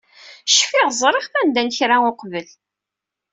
Cfiɣ 0.57 0.87
ẓriɣ-t 1.01 1.33
anda 1.41 1.61
n 1.63 1.69
kra 1.77 1.97
uqbel. 2.11 2.47